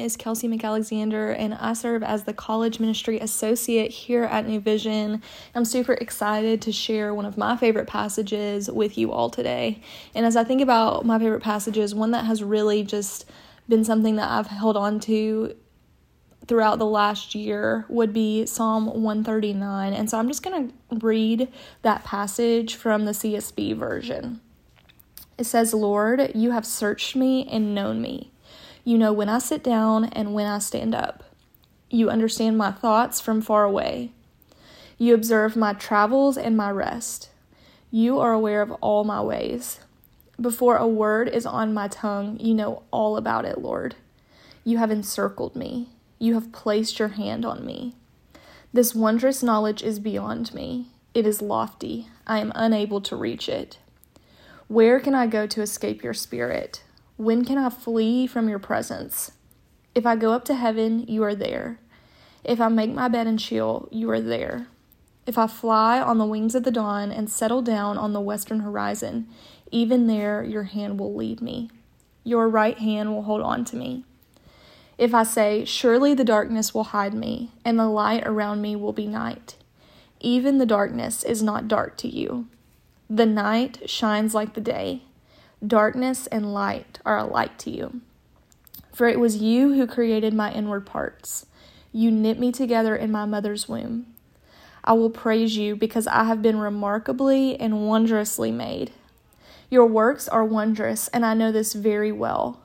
[0.00, 5.22] is Kelsey McAlexander, and I serve as the College Ministry Associate here at New Vision.
[5.54, 9.82] I'm super excited to share one of my favorite passages with you all today.
[10.14, 13.30] And as I think about my favorite passages, one that has really just
[13.68, 15.54] been something that I've held on to
[16.46, 19.92] throughout the last year would be Psalm 139.
[19.92, 21.48] And so I'm just going to read
[21.82, 24.40] that passage from the CSB version.
[25.36, 28.32] It says, Lord, you have searched me and known me.
[28.84, 31.24] You know when I sit down and when I stand up.
[31.90, 34.12] You understand my thoughts from far away.
[34.96, 37.30] You observe my travels and my rest.
[37.90, 39.80] You are aware of all my ways.
[40.40, 43.96] Before a word is on my tongue, you know all about it, Lord.
[44.64, 45.88] You have encircled me.
[46.18, 47.94] You have placed your hand on me.
[48.72, 50.86] This wondrous knowledge is beyond me.
[51.12, 52.08] It is lofty.
[52.26, 53.78] I am unable to reach it.
[54.68, 56.82] Where can I go to escape your spirit?
[57.20, 59.32] When can I flee from your presence?
[59.94, 61.78] If I go up to heaven, you are there.
[62.44, 64.68] If I make my bed in Sheol, you are there.
[65.26, 68.60] If I fly on the wings of the dawn and settle down on the western
[68.60, 69.28] horizon,
[69.70, 71.70] even there your hand will lead me.
[72.24, 74.06] Your right hand will hold on to me.
[74.96, 78.94] If I say, Surely the darkness will hide me, and the light around me will
[78.94, 79.56] be night,
[80.20, 82.46] even the darkness is not dark to you.
[83.10, 85.02] The night shines like the day.
[85.66, 88.00] Darkness and light are alike to you.
[88.94, 91.46] For it was you who created my inward parts.
[91.92, 94.06] You knit me together in my mother's womb.
[94.82, 98.92] I will praise you because I have been remarkably and wondrously made.
[99.68, 102.60] Your works are wondrous, and I know this very well.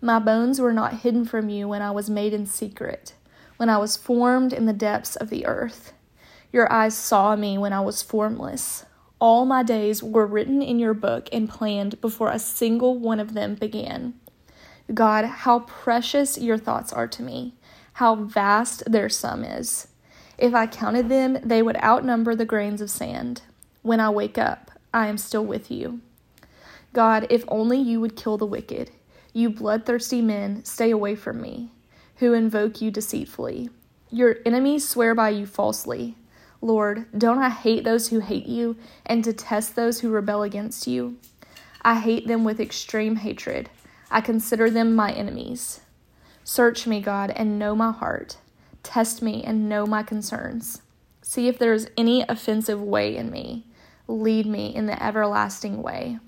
[0.00, 3.14] My bones were not hidden from you when I was made in secret,
[3.56, 5.92] when I was formed in the depths of the earth.
[6.52, 8.84] Your eyes saw me when I was formless.
[9.22, 13.34] All my days were written in your book and planned before a single one of
[13.34, 14.14] them began.
[14.92, 17.54] God, how precious your thoughts are to me,
[17.92, 19.86] how vast their sum is.
[20.38, 23.42] If I counted them, they would outnumber the grains of sand.
[23.82, 26.00] When I wake up, I am still with you.
[26.92, 28.90] God, if only you would kill the wicked.
[29.32, 31.70] You bloodthirsty men, stay away from me,
[32.16, 33.70] who invoke you deceitfully.
[34.10, 36.16] Your enemies swear by you falsely.
[36.62, 41.18] Lord, don't I hate those who hate you and detest those who rebel against you?
[41.82, 43.68] I hate them with extreme hatred.
[44.10, 45.80] I consider them my enemies.
[46.44, 48.36] Search me, God, and know my heart.
[48.84, 50.82] Test me and know my concerns.
[51.20, 53.66] See if there is any offensive way in me.
[54.06, 56.18] Lead me in the everlasting way.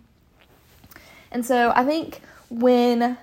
[1.30, 3.18] And so I think when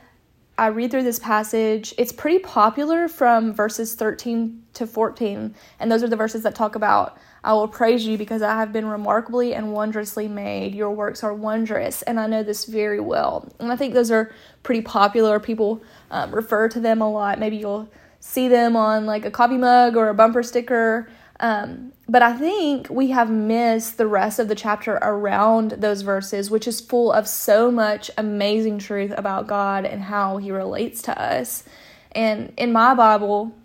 [0.57, 5.55] I read through this passage, it's pretty popular from verses 13 to 14.
[5.79, 8.71] And those are the verses that talk about, I will praise you because I have
[8.71, 10.75] been remarkably and wondrously made.
[10.75, 12.03] Your works are wondrous.
[12.03, 13.49] And I know this very well.
[13.59, 14.31] And I think those are
[14.61, 15.39] pretty popular.
[15.39, 15.81] People
[16.11, 17.39] um, refer to them a lot.
[17.39, 17.89] Maybe you'll
[18.19, 21.09] see them on like a coffee mug or a bumper sticker.
[21.41, 26.51] Um, but I think we have missed the rest of the chapter around those verses,
[26.51, 31.19] which is full of so much amazing truth about God and how He relates to
[31.19, 31.63] us.
[32.11, 33.55] And in my Bible,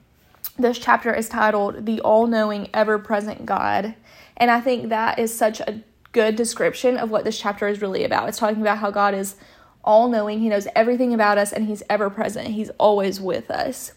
[0.58, 3.94] this chapter is titled The All Knowing, Ever Present God.
[4.38, 5.82] And I think that is such a
[6.12, 8.28] good description of what this chapter is really about.
[8.28, 9.36] It's talking about how God is
[9.84, 13.92] all knowing, He knows everything about us, and He's ever present, He's always with us.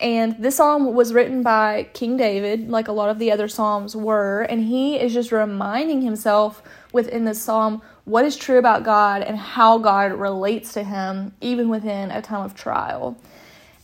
[0.00, 3.94] And this psalm was written by King David, like a lot of the other psalms
[3.94, 9.20] were, and he is just reminding himself within this psalm what is true about God
[9.20, 13.18] and how God relates to him, even within a time of trial.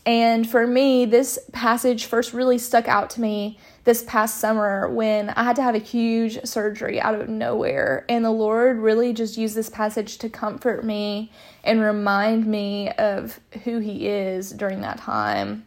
[0.07, 5.31] And for me, this passage first really stuck out to me this past summer when
[5.31, 8.07] I had to have a huge surgery out of nowhere.
[8.09, 13.39] And the Lord really just used this passage to comfort me and remind me of
[13.65, 15.67] who He is during that time.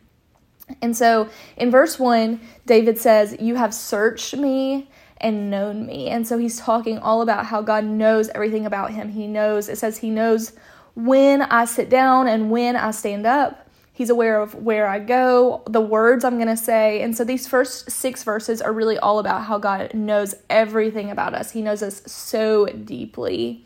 [0.82, 6.08] And so in verse 1, David says, You have searched me and known me.
[6.08, 9.10] And so he's talking all about how God knows everything about him.
[9.10, 10.54] He knows, it says, He knows
[10.96, 13.66] when I sit down and when I stand up.
[13.94, 17.02] He's aware of where I go, the words I'm going to say.
[17.02, 21.34] And so these first six verses are really all about how God knows everything about
[21.34, 21.52] us.
[21.52, 23.66] He knows us so deeply.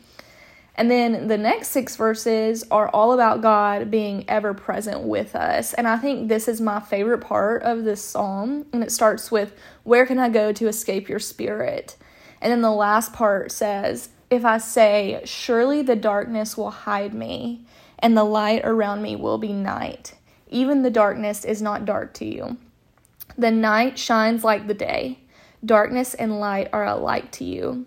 [0.76, 5.72] And then the next six verses are all about God being ever present with us.
[5.72, 8.66] And I think this is my favorite part of this psalm.
[8.72, 9.54] And it starts with,
[9.84, 11.96] Where can I go to escape your spirit?
[12.40, 17.64] And then the last part says, If I say, Surely the darkness will hide me,
[18.00, 20.14] and the light around me will be night,
[20.48, 22.56] even the darkness is not dark to you.
[23.38, 25.20] The night shines like the day,
[25.64, 27.86] darkness and light are alike to you.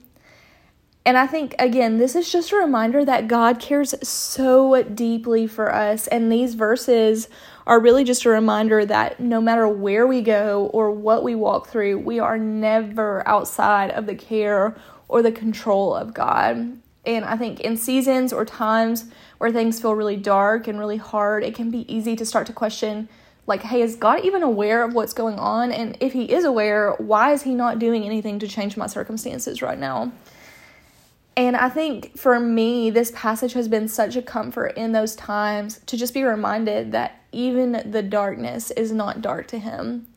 [1.08, 5.74] And I think, again, this is just a reminder that God cares so deeply for
[5.74, 6.06] us.
[6.08, 7.30] And these verses
[7.66, 11.70] are really just a reminder that no matter where we go or what we walk
[11.70, 14.76] through, we are never outside of the care
[15.08, 16.78] or the control of God.
[17.06, 19.06] And I think in seasons or times
[19.38, 22.54] where things feel really dark and really hard, it can be easy to start to
[22.54, 23.08] question
[23.46, 25.72] like, hey, is God even aware of what's going on?
[25.72, 29.62] And if He is aware, why is He not doing anything to change my circumstances
[29.62, 30.12] right now?
[31.38, 35.80] And I think for me, this passage has been such a comfort in those times
[35.86, 40.08] to just be reminded that even the darkness is not dark to Him.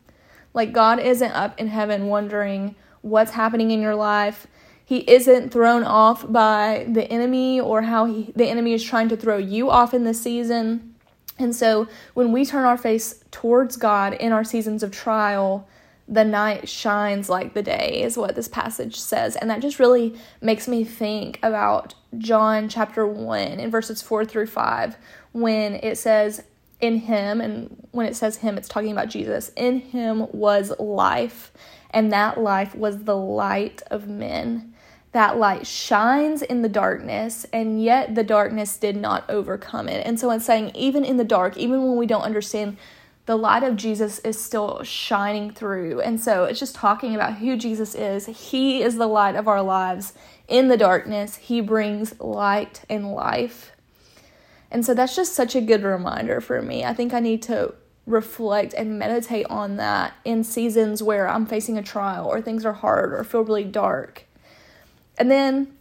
[0.55, 4.47] Like, God isn't up in heaven wondering what's happening in your life.
[4.83, 9.15] He isn't thrown off by the enemy or how he, the enemy is trying to
[9.15, 10.95] throw you off in this season.
[11.37, 15.67] And so when we turn our face towards God in our seasons of trial,
[16.07, 19.35] the night shines like the day, is what this passage says.
[19.35, 24.47] And that just really makes me think about John chapter 1 in verses 4 through
[24.47, 24.97] 5,
[25.31, 26.43] when it says,
[26.79, 29.51] In him, and when it says him, it's talking about Jesus.
[29.55, 31.51] In him was life,
[31.91, 34.73] and that life was the light of men
[35.11, 40.05] that light shines in the darkness, and yet the darkness did not overcome it.
[40.05, 42.77] And so it's saying, even in the dark, even when we don't understand,
[43.25, 46.01] the light of Jesus is still shining through.
[46.01, 48.25] And so it's just talking about who Jesus is.
[48.25, 50.13] He is the light of our lives.
[50.47, 53.71] In the darkness, He brings light and life.
[54.71, 56.83] And so that's just such a good reminder for me.
[56.83, 57.73] I think I need to
[58.07, 62.73] reflect and meditate on that in seasons where I'm facing a trial or things are
[62.73, 64.25] hard or feel really dark.
[65.17, 65.73] And then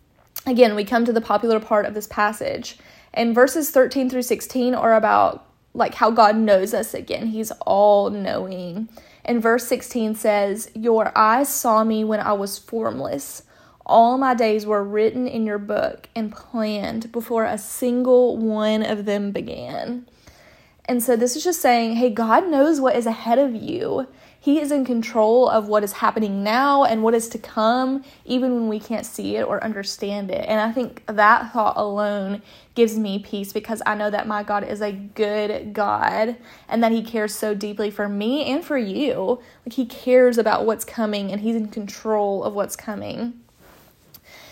[0.46, 2.78] again, we come to the popular part of this passage.
[3.14, 7.28] And verses 13 through 16 are about like how God knows us again.
[7.28, 8.88] He's all knowing.
[9.24, 13.44] And verse 16 says, Your eyes saw me when I was formless.
[13.86, 19.04] All my days were written in your book and planned before a single one of
[19.04, 20.06] them began.
[20.90, 24.08] And so this is just saying, hey, God knows what is ahead of you.
[24.42, 28.54] He is in control of what is happening now and what is to come, even
[28.54, 30.46] when we can't see it or understand it.
[30.48, 32.40] And I think that thought alone
[32.74, 36.36] gives me peace because I know that my God is a good God
[36.70, 39.40] and that He cares so deeply for me and for you.
[39.66, 43.40] Like He cares about what's coming and He's in control of what's coming.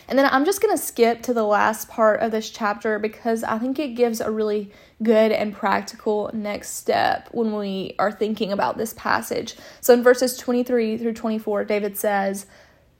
[0.08, 3.44] And then I'm just going to skip to the last part of this chapter because
[3.44, 4.72] I think it gives a really
[5.02, 9.56] good and practical next step when we are thinking about this passage.
[9.82, 12.46] So in verses 23 through 24, David says,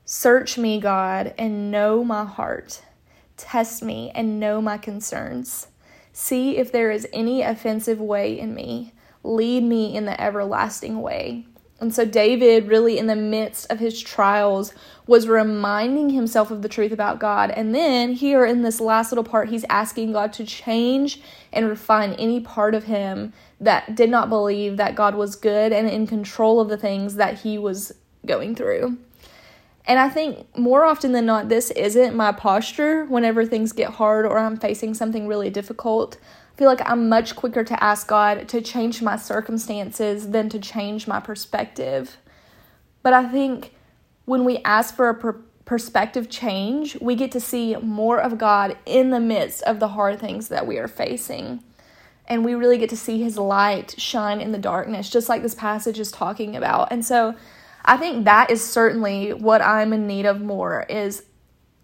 [0.05, 2.83] Search me, God, and know my heart.
[3.39, 5.69] Test me and know my concerns.
[6.13, 8.93] See if there is any offensive way in me.
[9.23, 11.47] Lead me in the everlasting way.
[11.81, 14.75] And so, David, really in the midst of his trials,
[15.07, 17.51] was reminding himself of the truth about God.
[17.51, 21.21] And then, here in this last little part, he's asking God to change
[21.53, 25.89] and refine any part of him that did not believe that God was good and
[25.89, 27.93] in control of the things that he was
[28.27, 28.99] going through.
[29.87, 34.27] And I think more often than not, this isn't my posture whenever things get hard
[34.27, 36.19] or I'm facing something really difficult
[36.59, 41.07] feel like I'm much quicker to ask God to change my circumstances than to change
[41.07, 42.17] my perspective.
[43.05, 43.75] But I think
[44.25, 48.77] when we ask for a per- perspective change, we get to see more of God
[48.87, 51.63] in the midst of the hard things that we are facing.
[52.27, 55.55] And we really get to see his light shine in the darkness, just like this
[55.55, 56.91] passage is talking about.
[56.91, 57.37] And so
[57.85, 61.23] I think that is certainly what I'm in need of more is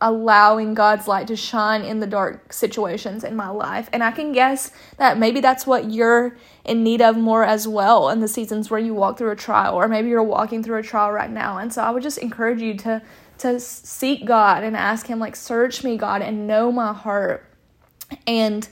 [0.04, 3.88] allowing God's light to shine in the dark situations in my life.
[3.90, 8.10] And I can guess that maybe that's what you're in need of more as well
[8.10, 10.82] in the seasons where you walk through a trial or maybe you're walking through a
[10.82, 11.56] trial right now.
[11.56, 13.02] And so I would just encourage you to
[13.36, 17.50] to seek God and ask him like search me God and know my heart
[18.26, 18.68] and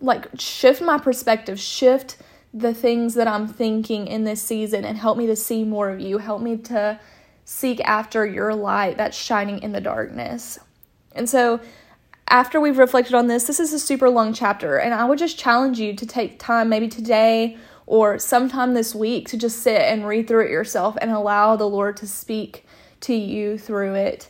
[0.00, 2.16] like shift my perspective, shift
[2.52, 6.00] the things that I'm thinking in this season and help me to see more of
[6.00, 6.18] you.
[6.18, 6.98] Help me to
[7.44, 10.58] seek after your light that's shining in the darkness.
[11.14, 11.60] And so,
[12.28, 15.38] after we've reflected on this, this is a super long chapter, and I would just
[15.38, 20.06] challenge you to take time, maybe today or sometime this week, to just sit and
[20.06, 22.64] read through it yourself and allow the Lord to speak
[23.00, 24.28] to you through it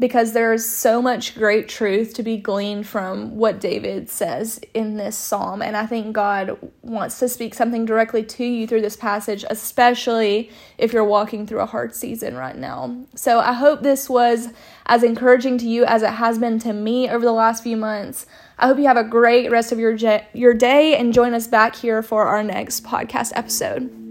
[0.00, 5.16] because there's so much great truth to be gleaned from what David says in this
[5.16, 5.60] psalm.
[5.60, 10.50] And I think God wants to speak something directly to you through this passage, especially
[10.78, 12.96] if you're walking through a hard season right now.
[13.16, 14.50] So I hope this was
[14.86, 18.26] as encouraging to you as it has been to me over the last few months.
[18.56, 19.96] I hope you have a great rest of your,
[20.32, 24.07] your day and join us back here for our next podcast episode.